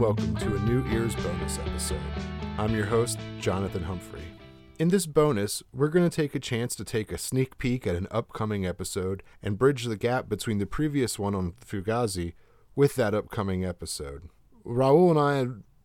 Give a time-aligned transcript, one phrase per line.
[0.00, 2.00] Welcome to a New Ears bonus episode.
[2.56, 4.22] I'm your host, Jonathan Humphrey.
[4.78, 7.96] In this bonus, we're going to take a chance to take a sneak peek at
[7.96, 12.32] an upcoming episode and bridge the gap between the previous one on Fugazi
[12.74, 14.30] with that upcoming episode.
[14.64, 15.20] Raul and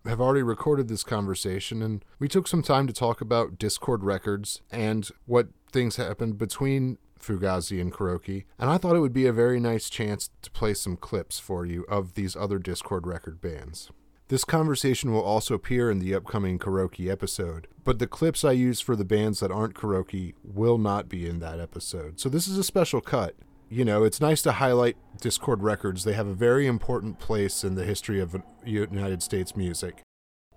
[0.05, 4.00] I have already recorded this conversation, and we took some time to talk about Dischord
[4.02, 9.26] Records and what things happened between Fugazi and Coriky, and I thought it would be
[9.26, 13.41] a very nice chance to play some clips for you of these other Dischord record
[13.41, 13.91] bands.
[14.28, 18.82] This conversation will also appear in the upcoming Coriky episode, but the clips I use
[18.82, 22.20] for the bands that aren't Coriky will not be in that episode.
[22.20, 23.36] So this is a special cut.
[23.70, 26.04] You know, it's nice to highlight Dischord Records.
[26.04, 30.02] They have a very important place in the history of United States music.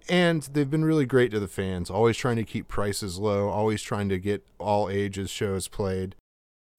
[0.08, 3.82] And they've been really great to the fans, always trying to keep prices low, always
[3.82, 6.14] trying to get all ages shows played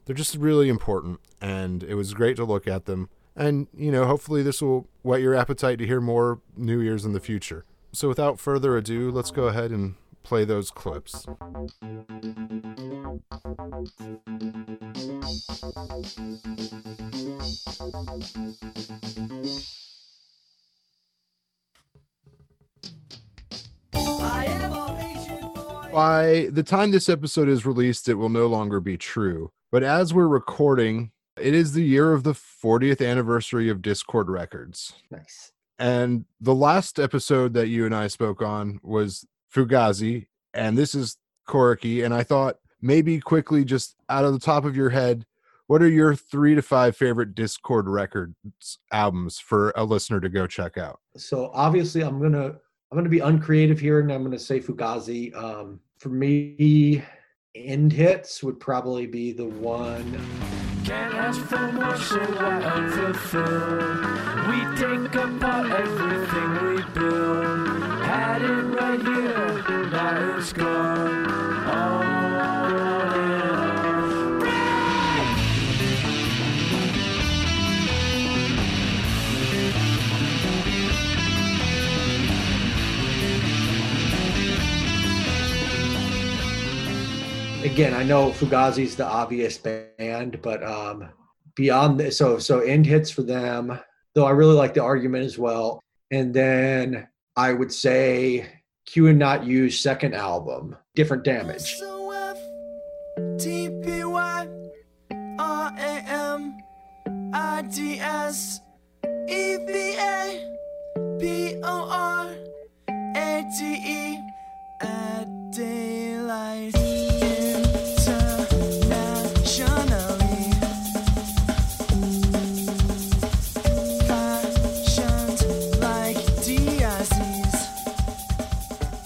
[0.09, 3.09] they're just really important, and it was great to look at them.
[3.39, 7.13] And, you know, hopefully this will whet your appetite to hear more New Ears in
[7.13, 7.63] the future.
[7.93, 11.25] So without further ado, let's go ahead and play those clips.
[25.93, 29.49] By the time this episode is released, it will no longer be true.
[29.71, 34.93] But as we're recording, it is the year of the 40th anniversary of Dischord Records.
[35.11, 35.51] Nice.
[35.77, 41.17] And the last episode that you and I spoke on was Fugazi, and this is
[41.47, 42.03] Coriky.
[42.03, 45.25] And I thought maybe quickly, just out of the top of your head,
[45.67, 48.35] what are your three to five favorite Dischord Records
[48.91, 50.99] albums for a listener to go check out?
[51.16, 52.55] So obviously, I'm gonna
[52.91, 55.33] I'm gonna be uncreative here, and I'm gonna say Fugazi.
[55.35, 57.03] Um, for me,
[57.55, 60.69] end hits would probably be the one.
[60.89, 64.07] Can't ask for more, so why unfulfilled?
[64.50, 67.69] We take apart everything we build.
[68.01, 71.28] Had it right here, now it's gone.
[71.69, 73.09] Oh.
[87.69, 91.07] Again, I know Fugazi's the obvious band, but um,
[91.56, 93.80] beyond this, so so end hits for them.
[94.16, 95.79] Though I really like the argument as well.
[96.09, 98.50] And then I would say
[98.88, 101.79] Q and Not U second album, Different Damage.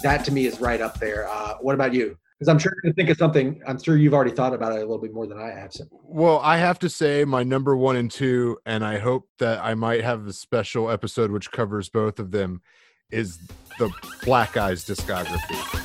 [0.03, 1.27] That to me is right up there.
[1.27, 2.17] Uh, what about you?
[2.37, 3.61] Because I'm sure you think of something.
[3.67, 5.73] I'm sure you've already thought about it a little bit more than I have.
[5.73, 5.85] So.
[6.03, 9.75] Well, I have to say my number one and two, and I hope that I
[9.75, 12.61] might have a special episode which covers both of them,
[13.11, 13.37] is
[13.79, 13.91] the
[14.23, 15.82] Black Eyes discography.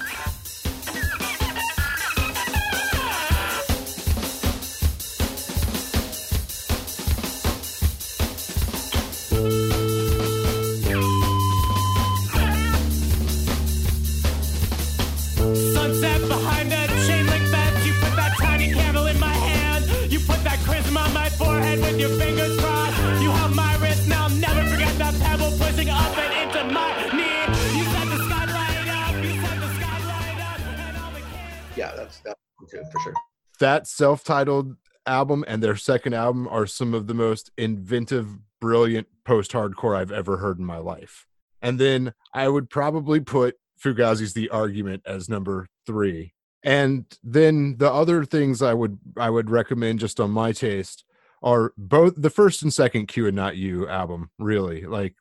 [33.60, 34.76] That self-titled
[35.06, 38.28] album and their second album are some of the most inventive,
[38.60, 41.26] brilliant post-hardcore I've ever heard in my life.
[41.60, 46.34] And then I would probably put Fugazi's The Argument as number three.
[46.62, 51.04] And then the other things I would I would recommend just on my taste
[51.42, 54.84] are both the first and second Q and Not U album, really.
[54.84, 55.14] Like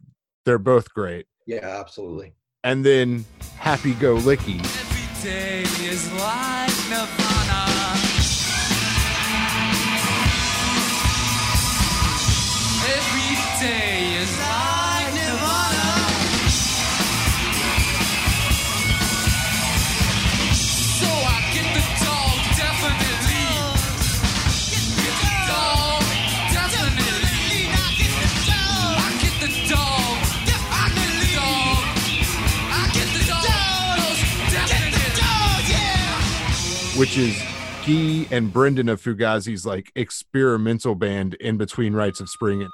[0.45, 1.27] they're both great.
[1.45, 2.33] Yeah, absolutely.
[2.63, 3.25] And then
[3.57, 4.63] Happy Go Licky
[36.97, 37.39] which is
[37.85, 42.67] Guy and Brendan of Fugazi's like experimental band in between Rites of Spring.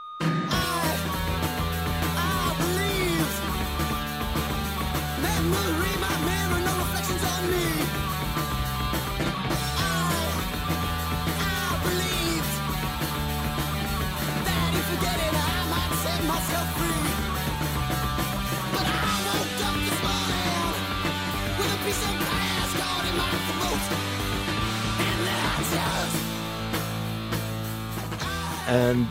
[28.74, 29.06] And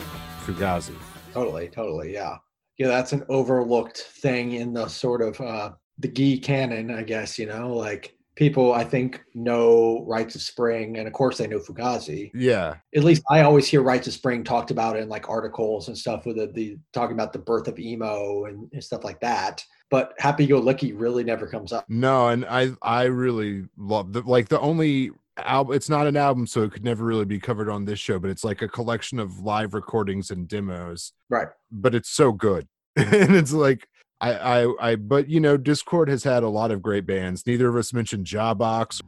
[0.44, 0.96] Fugazi.
[1.32, 2.38] Totally, totally, yeah,
[2.78, 2.88] yeah.
[2.88, 5.70] That's an overlooked thing in the sort of uh,
[6.00, 7.38] the Gee canon, I guess.
[7.38, 11.60] You know, like people I think know Rites of Spring, and of course they know
[11.60, 12.32] Fugazi.
[12.34, 15.96] Yeah, At least I always hear Rites of Spring talked about in like articles and
[15.96, 19.64] stuff with the, the talking about the birth of emo and, and stuff like that.
[19.90, 21.84] But Happy Go Licky really never comes up.
[21.88, 25.12] no, and I I really love the like the only
[25.46, 25.74] album.
[25.74, 28.18] It's not an album, so it could never really be covered on this show.
[28.18, 31.12] But it's like a collection of live recordings and demos.
[31.28, 31.48] Right.
[31.70, 33.88] But it's so good, and it's like.
[34.20, 37.44] I, I, I, but you know, Dischord has had a lot of great bands.
[37.44, 39.00] Neither of us mentioned Jawbox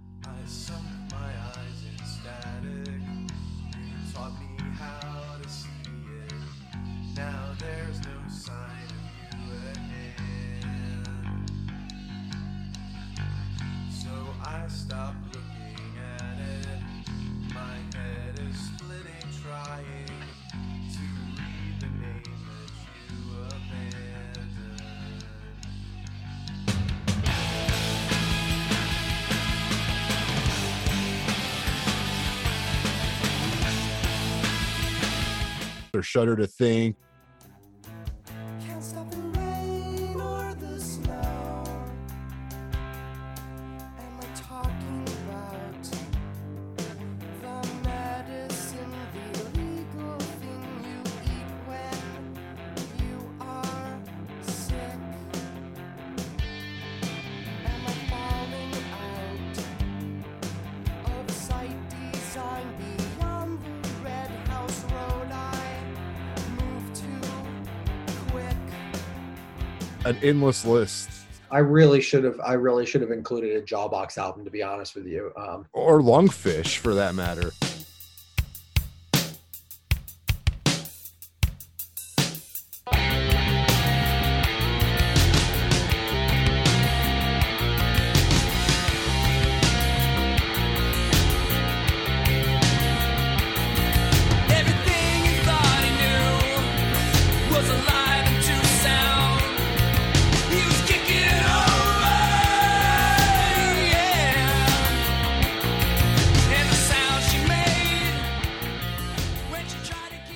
[35.95, 36.97] or Shudder to Think.
[70.05, 71.11] An endless list.
[71.51, 72.41] I really should have.
[72.41, 75.33] I really should have included a Jawbox album, to be honest with you.
[75.37, 77.53] Um, or lungfish for that matter.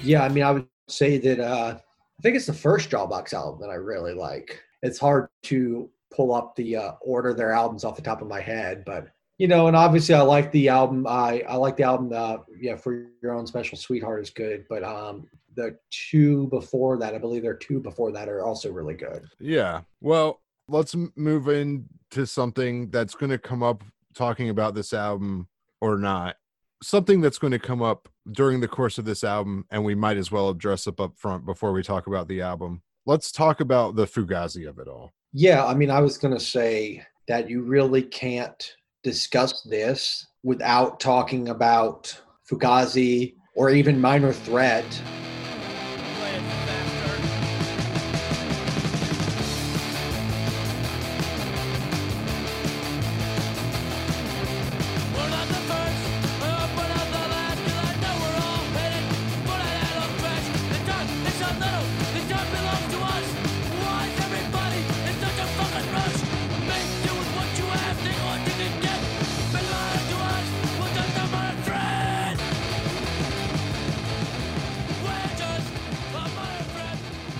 [0.08, 3.60] Yeah, I mean, I would say that uh, I think it's the first Jawbox album
[3.60, 4.60] that I really like.
[4.82, 8.28] It's hard to pull up the uh, order of their albums off the top of
[8.28, 11.06] my head, but you know, and obviously I like the album.
[11.06, 12.10] I I like the album.
[12.12, 17.14] Uh, yeah, for your own special sweetheart is good, but um, the two before that,
[17.14, 19.24] I believe there are two before that are also really good.
[19.38, 19.82] Yeah.
[20.00, 25.48] Well, let's move into something that's going to come up talking about this album
[25.80, 26.36] or not.
[26.82, 30.16] Something that's going to come up during the course of this album, and we might
[30.16, 32.82] as well address up up front before we talk about the album.
[33.06, 35.12] Let's talk about the Fugazi of it all.
[35.32, 41.00] Yeah, I mean, I was going to say that you really can't discuss this without
[41.00, 42.18] talking about
[42.50, 44.84] Fugazi or even Minor Threat.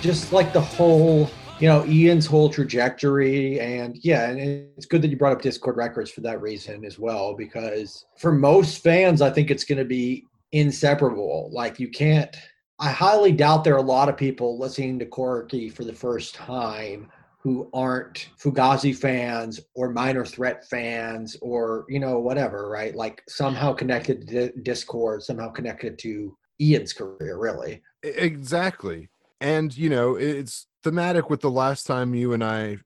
[0.09, 4.39] Just like the whole you know ian's whole trajectory and yeah and
[4.75, 8.31] it's good that you brought up dischord records for that reason as well because for
[8.31, 11.51] most fans i think it's going to be inseparable.
[11.53, 12.35] Like you can't
[12.79, 16.33] i highly doubt there are a lot of people listening to coriky for the first
[16.33, 22.95] time who aren't fugazi fans or minor threat fans or you know whatever right?
[22.95, 27.83] Like somehow connected to dischord somehow connected to ian's career really.
[28.01, 29.07] Exactly.
[29.41, 32.77] And, you know, it's thematic with the last time you and I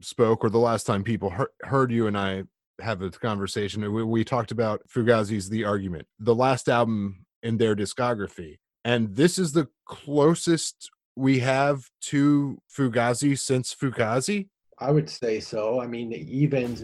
[0.00, 2.44] spoke, or the last time people heard, heard you and I
[2.80, 3.92] have a conversation.
[3.92, 8.58] We, we talked about Fugazi's The Argument, the last album in their discography.
[8.84, 14.48] And this is the closest we have to Fugazi since Fugazi.
[14.78, 15.80] I would say so.
[15.80, 16.82] I mean, Evens.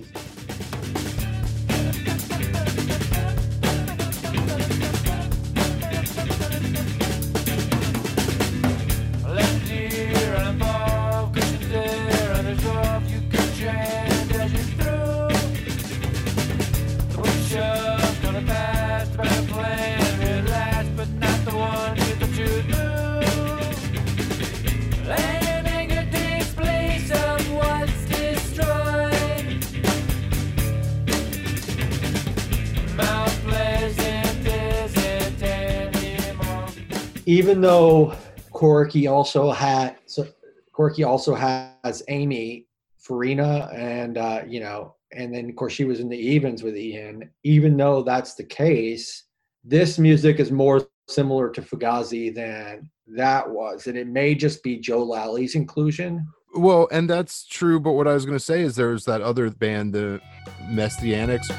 [37.29, 38.15] Even though
[38.55, 40.27] Coriky also had so
[40.75, 42.67] Coriky also has Amy
[42.97, 46.75] Farina and uh, you know, and then of course she was in the evens with
[46.75, 47.31] Ian.
[47.45, 49.25] Even though that's the case,
[49.63, 54.79] this music is more similar to Fugazi than that was, and it may just be
[54.79, 56.27] Joe Lally's inclusion.
[56.55, 59.51] Well, and that's true, but what I was going to say is there's that other
[59.51, 60.23] band, the
[60.71, 61.51] Messthetics.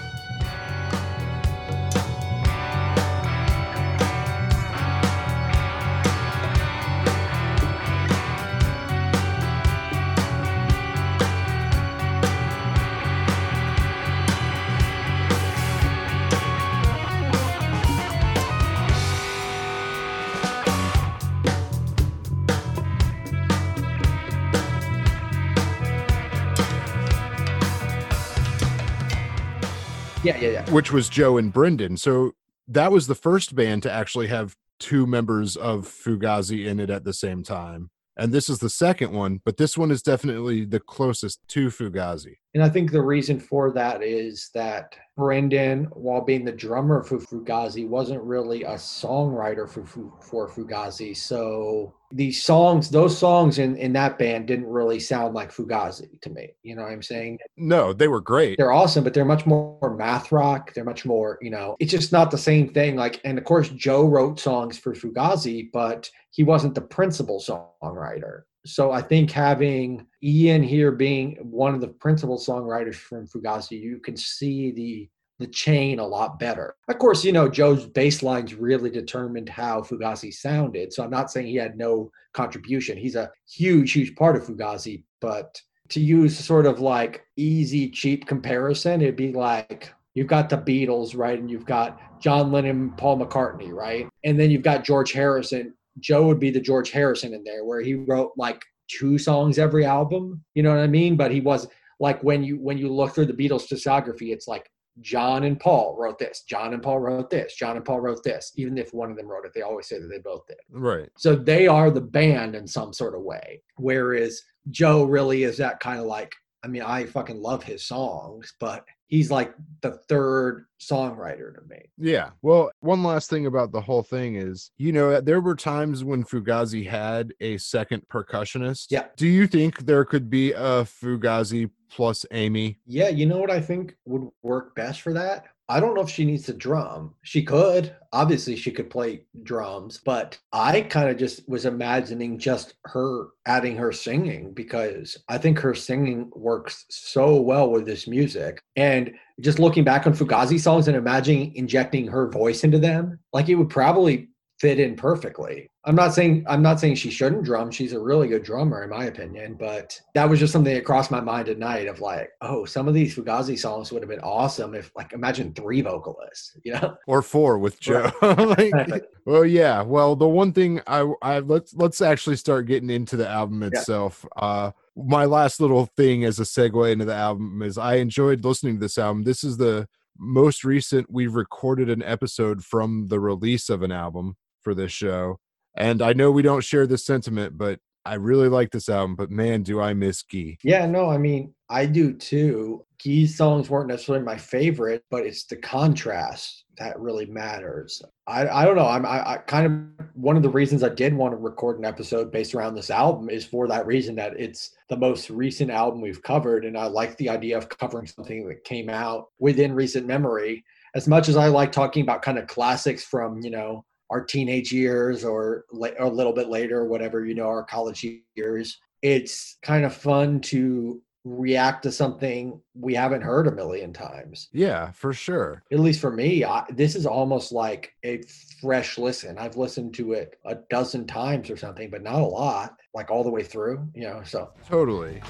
[30.24, 30.70] Yeah, yeah, yeah.
[30.72, 31.98] which was Joe and Brendan.
[31.98, 32.34] So
[32.68, 37.04] that was the first band to actually have two members of Fugazi in it at
[37.04, 37.90] the same time.
[38.18, 42.36] And this is the second one, but this one is definitely the closest to Fugazi.
[42.56, 47.20] And I think the reason for that is that Brendan, while being the drummer for
[47.20, 51.16] Fugazi, wasn't really a songwriter for for Fugazi.
[51.16, 56.30] So these songs, those songs in in that band didn't really sound like Fugazi to
[56.32, 56.50] me.
[56.64, 57.38] You know what I'm saying?
[57.56, 58.58] No, they were great.
[58.58, 60.74] They're awesome, but they're much more math rock.
[60.74, 62.96] They're much more, you know, it's just not the same thing.
[62.96, 68.44] Like, and of course, Joe wrote songs for Fugazi, but he wasn't the principal songwriter.
[68.66, 74.00] So I think having Ian here being one of the principal songwriters from Fugazi, you
[74.00, 76.76] can see the the chain a lot better.
[76.90, 80.92] Of course, you know, Joe's bass lines really determined how Fugazi sounded.
[80.92, 82.98] So I'm not saying he had no contribution.
[82.98, 88.28] He's a huge, huge part of Fugazi, but to use sort of like easy, cheap
[88.28, 91.40] comparison, it'd be like you've got the Beatles, right?
[91.40, 94.08] And you've got John Lennon, Paul McCartney, right?
[94.24, 95.74] And then you've got George Harrison.
[96.00, 99.86] Joe would be the George Harrison in there, where he wrote like two songs every
[99.86, 100.44] album.
[100.56, 101.16] You know what I mean?
[101.16, 101.68] But he was
[102.00, 104.70] like when you when you look through the Beatles discography, it's like
[105.02, 108.52] John and Paul wrote this, John and Paul wrote this, John and Paul wrote this.
[108.56, 110.58] Even if one of them wrote it, they always say that they both did.
[110.70, 111.10] Right.
[111.18, 113.62] So they are the band in some sort of way.
[113.78, 114.42] Whereas
[114.72, 118.86] Joe really is that kind of like, I mean, I fucking love his songs, but
[119.08, 121.90] he's like the third songwriter to me.
[121.98, 122.32] Yeah.
[122.42, 126.24] Well, one last thing about the whole thing is, you know, there were times when
[126.24, 128.88] Fugazi had a second percussionist.
[128.90, 129.06] Yeah.
[129.16, 132.80] Do you think there could be a Fugazi plus Amy?
[132.86, 135.46] Yeah, you know what I think would work best for that?
[135.70, 137.14] I don't know if she needs to drum.
[137.22, 137.96] She could.
[138.12, 143.78] Obviously, she could play drums, but I kind of just was imagining just her adding
[143.78, 148.64] her singing because I think her singing works so well with this music.
[148.76, 149.12] And
[149.42, 153.56] just looking back on Fugazi songs and imagining injecting her voice into them, like it
[153.56, 155.70] would probably fit in perfectly.
[155.86, 157.72] I'm not saying I'm not saying she shouldn't drum.
[157.72, 161.10] She's a really good drummer in my opinion, but that was just something that crossed
[161.10, 164.20] my mind at night of like, oh, some of these Fugazi songs would have been
[164.20, 166.96] awesome if like imagine three vocalists, you know?
[167.08, 168.12] Or four with Joe.
[168.22, 169.82] like, well, yeah.
[169.82, 173.70] Well, the one thing I, I let's let's actually start getting into the album Yeah.
[173.80, 174.26] itself.
[174.36, 178.76] Uh my last little thing as a segue into the album is I enjoyed listening
[178.76, 179.24] to this album.
[179.24, 179.88] This is the
[180.18, 185.40] most recent we've recorded an episode from the release of an album for this show.
[185.76, 189.30] And I know we don't share this sentiment, but I really like this album, but
[189.30, 190.58] man, do I miss Guy.
[190.64, 192.86] Yeah, no, I mean, I do too.
[193.04, 198.02] Guy's songs weren't necessarily my favorite, but it's the contrast that really matters.
[198.26, 198.88] I, I don't know.
[198.88, 199.66] I'm I, I kind
[200.00, 202.90] of one of the reasons I did want to record an episode based around this
[202.90, 206.86] album is for that reason that it's the most recent album we've covered, and I
[206.86, 210.64] like the idea of covering something that came out within recent memory.
[210.96, 214.72] As much as I like talking about kind of classics from you know our teenage
[214.72, 219.58] years or, la- or a little bit later, whatever you know, our college years, it's
[219.62, 224.48] kind of fun to react to something we haven't heard a million times.
[224.52, 225.64] Yeah, for sure.
[225.72, 228.22] At least for me, I, this is almost like a
[228.62, 229.38] fresh listen.
[229.38, 233.24] I've listened to it a dozen times or something, but not a lot, like all
[233.24, 234.22] the way through, you know.
[234.26, 235.22] So Totally.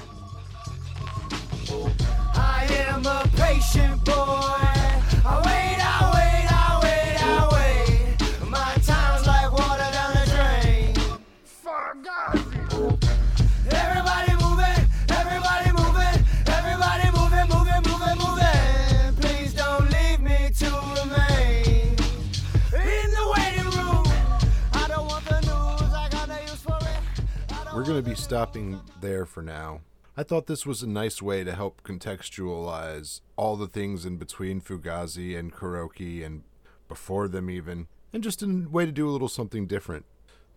[2.34, 4.70] I am a patient boy.
[28.40, 29.82] Stopping there for now.
[30.16, 34.62] I thought this was a nice way to help contextualize all the things in between
[34.62, 36.44] Fugazi and Coriky and
[36.88, 40.06] before them, even, and just a way to do a little something different.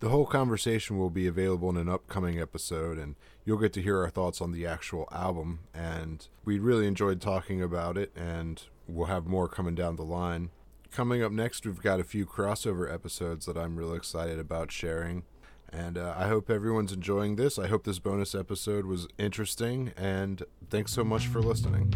[0.00, 3.98] The whole conversation will be available in an upcoming episode, and you'll get to hear
[3.98, 5.58] our thoughts on the actual album.
[5.74, 10.48] And we really enjoyed talking about it, and we'll have more coming down the line.
[10.90, 15.24] Coming up next, we've got a few crossover episodes that I'm really excited about sharing.
[15.76, 17.58] And uh, I hope everyone's enjoying this.
[17.58, 21.92] I hope this bonus episode was interesting, and thanks so much for listening.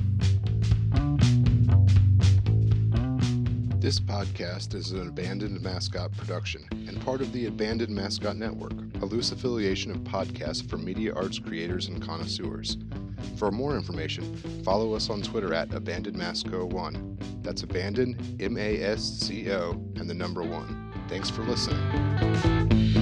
[3.79, 9.07] This podcast is an Abandoned Mascot production and part of the Abandoned Mascot Network, a
[9.07, 12.77] loose affiliation of podcasts for media arts creators and connoisseurs.
[13.37, 17.43] For more information, follow us on Twitter at AbandonedMasco1.
[17.43, 20.93] That's Abandoned, M A S C O, and the number one.
[21.09, 22.98] Thanks for listening.